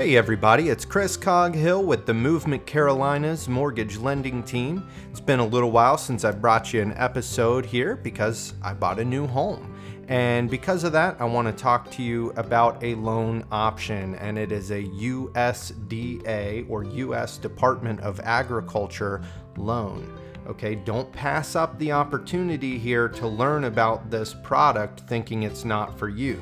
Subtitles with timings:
[0.00, 4.88] Hey everybody, it's Chris Coghill with the Movement Carolinas Mortgage Lending Team.
[5.10, 8.98] It's been a little while since I brought you an episode here because I bought
[8.98, 9.78] a new home.
[10.08, 14.38] And because of that, I want to talk to you about a loan option, and
[14.38, 19.20] it is a USDA or US Department of Agriculture
[19.58, 20.18] loan.
[20.46, 25.98] Okay, don't pass up the opportunity here to learn about this product thinking it's not
[25.98, 26.40] for you,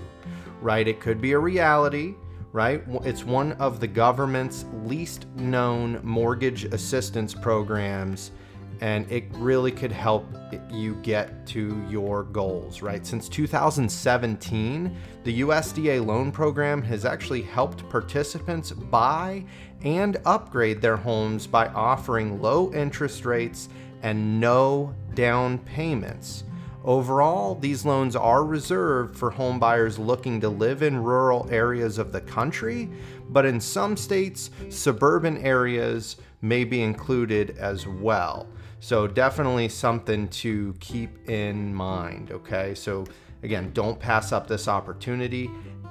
[0.62, 0.86] right?
[0.86, 2.14] It could be a reality,
[2.52, 2.82] right?
[3.04, 8.32] It's one of the government's least known mortgage assistance programs,
[8.80, 10.24] and it really could help
[10.70, 13.04] you get to your goals, right?
[13.04, 19.44] Since 2017, the USDA loan program has actually helped participants buy
[19.82, 23.68] and upgrade their homes by offering low interest rates
[24.02, 26.44] and no down payments.
[26.88, 32.20] Overall, these loans are reserved for homebuyers looking to live in rural areas of the
[32.22, 32.88] country,
[33.28, 38.48] but in some states, suburban areas may be included as well.
[38.80, 42.74] So, definitely something to keep in mind, okay?
[42.74, 43.04] So,
[43.42, 45.50] again, don't pass up this opportunity.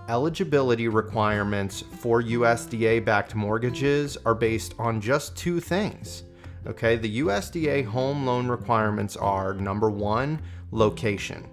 [0.09, 6.23] Eligibility requirements for USDA backed mortgages are based on just two things
[6.67, 11.47] Okay, the USDA home loan requirements are number one, location.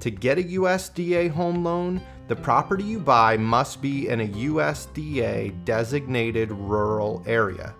[0.00, 5.64] To get a USDA home loan, the property you buy must be in a USDA
[5.64, 7.74] designated rural area.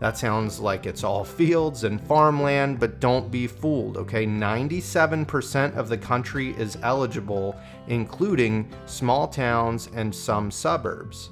[0.00, 4.26] That sounds like it's all fields and farmland, but don't be fooled, okay?
[4.26, 7.58] 97% of the country is eligible,
[7.88, 11.30] including small towns and some suburbs.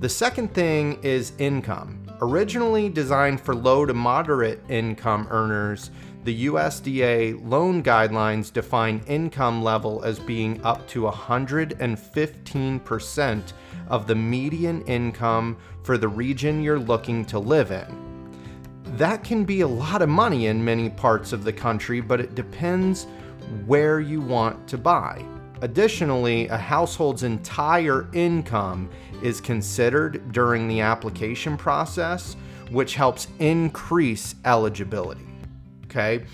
[0.00, 2.07] The second thing is income.
[2.20, 5.92] Originally designed for low to moderate income earners,
[6.24, 13.52] the USDA loan guidelines define income level as being up to 115%
[13.86, 17.86] of the median income for the region you're looking to live in.
[18.96, 22.34] That can be a lot of money in many parts of the country, but it
[22.34, 23.06] depends
[23.64, 25.24] where you want to buy.
[25.60, 28.88] Additionally, a household's entire income
[29.22, 32.36] is considered during the application process,
[32.70, 35.26] which helps increase eligibility.
[35.84, 36.24] Okay.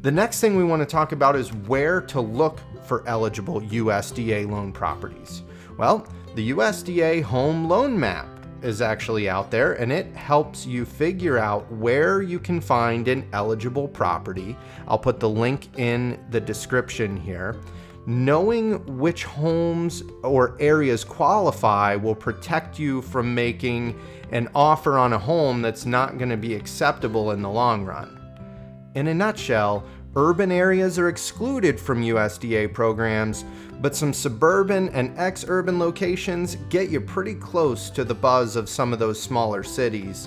[0.00, 4.50] The next thing we want to talk about is where to look for eligible USDA
[4.50, 5.42] loan properties.
[5.78, 8.26] Well, the USDA Home Loan Map
[8.62, 13.28] is actually out there and it helps you figure out where you can find an
[13.32, 14.56] eligible property.
[14.88, 17.60] I'll put the link in the description here.
[18.04, 23.96] Knowing which homes or areas qualify will protect you from making
[24.32, 28.18] an offer on a home that's not going to be acceptable in the long run.
[28.96, 29.84] In a nutshell,
[30.16, 33.44] urban areas are excluded from USDA programs,
[33.80, 38.68] but some suburban and ex urban locations get you pretty close to the buzz of
[38.68, 40.26] some of those smaller cities.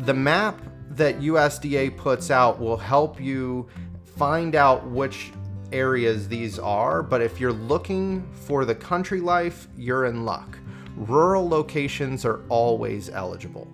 [0.00, 3.68] The map that USDA puts out will help you
[4.16, 5.32] find out which
[5.72, 10.58] areas these are, but if you're looking for the country life, you're in luck.
[10.96, 13.66] Rural locations are always eligible.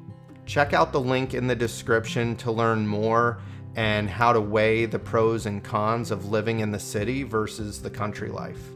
[0.47, 3.41] Check out the link in the description to learn more
[3.77, 7.91] and how to weigh the pros and cons of living in the city versus the
[7.91, 8.71] country life.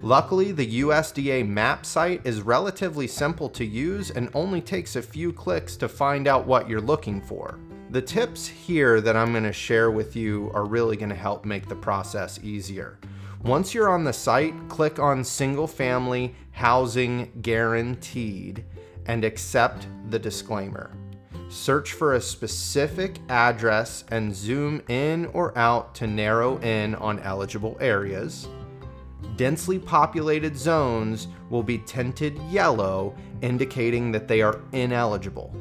[0.00, 5.32] Luckily, the USDA map site is relatively simple to use and only takes a few
[5.32, 7.60] clicks to find out what you're looking for.
[7.92, 11.44] The tips here that I'm going to share with you are really going to help
[11.44, 12.98] make the process easier.
[13.42, 18.64] Once you're on the site, click on Single Family Housing Guaranteed
[19.04, 20.96] and accept the disclaimer.
[21.50, 27.76] Search for a specific address and zoom in or out to narrow in on eligible
[27.78, 28.48] areas.
[29.36, 35.54] Densely populated zones will be tinted yellow, indicating that they are ineligible.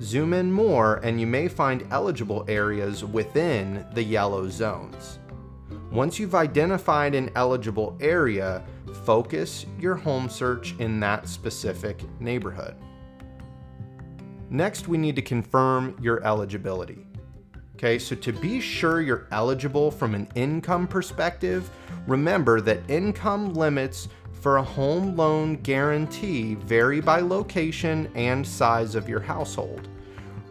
[0.00, 5.18] Zoom in more and you may find eligible areas within the yellow zones.
[5.90, 8.62] Once you've identified an eligible area,
[9.04, 12.74] focus your home search in that specific neighborhood.
[14.50, 17.06] Next, we need to confirm your eligibility.
[17.74, 21.70] Okay, so to be sure you're eligible from an income perspective,
[22.06, 24.08] remember that income limits
[24.40, 29.88] for a home loan guarantee vary by location and size of your household.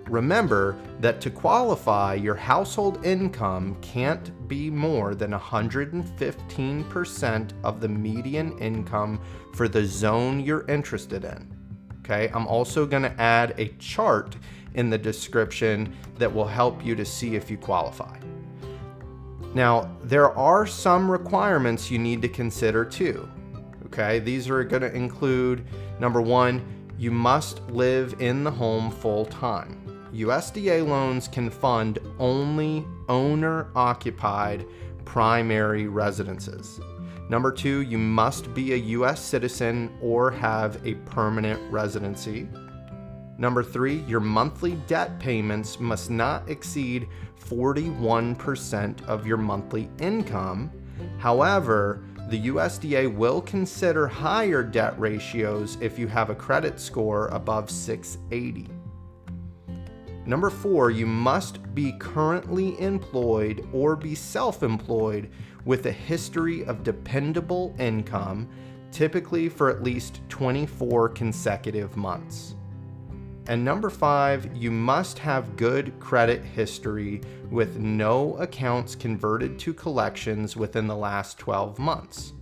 [0.09, 8.57] Remember that to qualify, your household income can't be more than 115% of the median
[8.59, 9.19] income
[9.53, 11.53] for the zone you're interested in.
[11.99, 14.37] Okay, I'm also going to add a chart
[14.75, 18.17] in the description that will help you to see if you qualify.
[19.53, 23.27] Now, there are some requirements you need to consider too.
[23.87, 25.65] Okay, these are going to include
[25.99, 26.61] number one,
[26.97, 29.83] you must live in the home full time.
[30.17, 34.65] USDA loans can fund only owner occupied
[35.05, 36.79] primary residences.
[37.29, 42.47] Number two, you must be a US citizen or have a permanent residency.
[43.37, 47.07] Number three, your monthly debt payments must not exceed
[47.39, 50.71] 41% of your monthly income.
[51.19, 57.69] However, the USDA will consider higher debt ratios if you have a credit score above
[57.69, 58.76] 680.
[60.27, 65.31] Number four, you must be currently employed or be self employed
[65.63, 68.49] with a history of dependable income,
[68.91, 72.55] typically for at least 24 consecutive months.
[73.47, 80.57] And number five, you must have good credit history with no accounts converted to collections
[80.57, 82.33] within the last 12 months.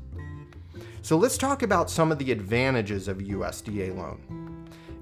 [1.03, 4.44] So let's talk about some of the advantages of USDA loan.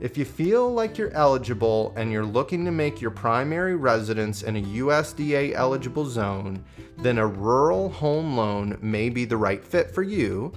[0.04, 4.58] If you feel like you're eligible and you're looking to make your primary residence in
[4.58, 6.64] a USDA eligible zone,
[6.98, 10.54] then a rural home loan may be the right fit for you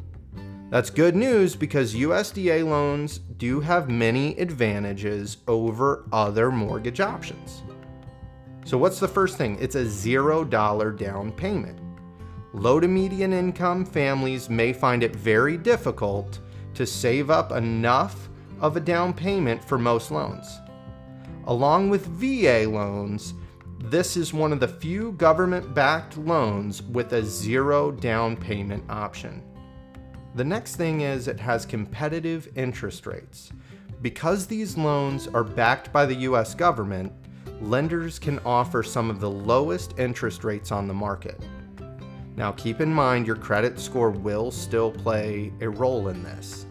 [0.68, 7.62] that's good news because USDA loans do have many advantages over other mortgage options.
[8.64, 9.56] So, what's the first thing?
[9.60, 11.78] It's a $0 down payment.
[12.52, 16.40] Low to median income families may find it very difficult
[16.74, 18.28] to save up enough
[18.60, 20.60] of a down payment for most loans.
[21.46, 23.34] Along with VA loans,
[23.78, 29.42] this is one of the few government backed loans with a zero down payment option.
[30.34, 33.52] The next thing is it has competitive interest rates.
[34.02, 37.12] Because these loans are backed by the US government,
[37.60, 41.40] lenders can offer some of the lowest interest rates on the market.
[42.36, 46.65] Now keep in mind your credit score will still play a role in this.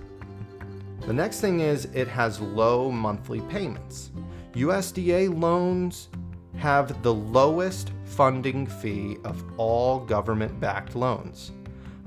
[1.05, 4.09] The next thing is it has low monthly payments.
[4.53, 6.09] USDA loans
[6.57, 11.51] have the lowest funding fee of all government backed loans.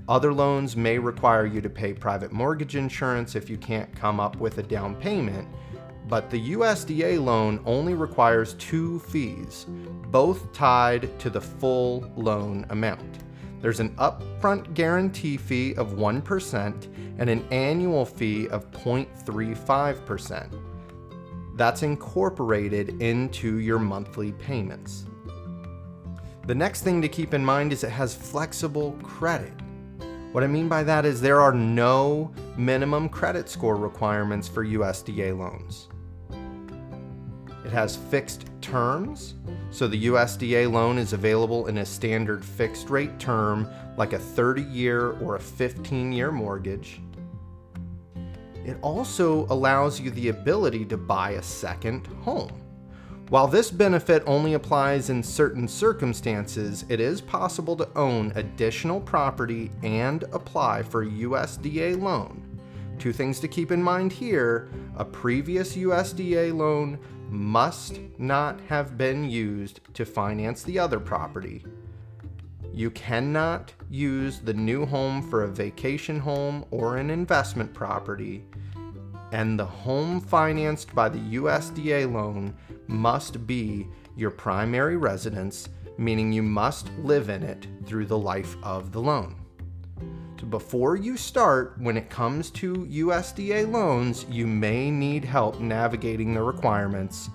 [0.08, 4.34] Other loans may require you to pay private mortgage insurance if you can't come up
[4.38, 5.46] with a down payment,
[6.08, 9.66] but the USDA loan only requires two fees,
[10.10, 13.18] both tied to the full loan amount.
[13.60, 20.60] There's an upfront guarantee fee of 1% and an annual fee of 0.35%.
[21.56, 25.06] That's incorporated into your monthly payments.
[26.46, 29.52] The next thing to keep in mind is it has flexible credit.
[30.32, 35.36] What I mean by that is there are no minimum credit score requirements for USDA
[35.36, 35.88] loans.
[37.64, 39.34] It has fixed terms,
[39.70, 44.62] so the USDA loan is available in a standard fixed rate term like a 30
[44.62, 47.00] year or a 15 year mortgage.
[48.64, 52.52] It also allows you the ability to buy a second home.
[53.30, 59.70] While this benefit only applies in certain circumstances, it is possible to own additional property
[59.82, 62.42] and apply for a USDA loan.
[62.98, 69.28] Two things to keep in mind here a previous USDA loan must not have been
[69.28, 71.64] used to finance the other property.
[72.72, 78.44] You cannot use the new home for a vacation home or an investment property,
[79.32, 82.54] and the home financed by the USDA loan
[82.86, 88.92] must be your primary residence, meaning you must live in it through the life of
[88.92, 89.36] the loan.
[90.44, 96.42] Before you start, when it comes to USDA loans, you may need help navigating the
[96.42, 97.28] requirements.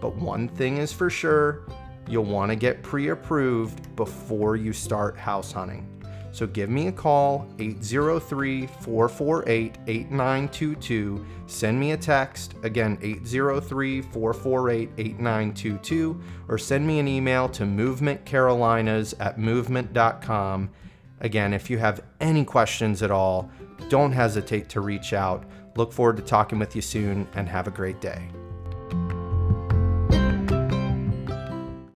[0.00, 1.66] But one thing is for sure,
[2.08, 5.86] you'll want to get pre approved before you start house hunting.
[6.32, 11.26] So give me a call, 803 448 8922.
[11.46, 19.14] Send me a text, again, 803 448 8922, or send me an email to movementcarolinas
[19.18, 20.70] at movement.com.
[21.20, 23.50] Again, if you have any questions at all,
[23.88, 25.44] don't hesitate to reach out.
[25.76, 28.28] Look forward to talking with you soon and have a great day.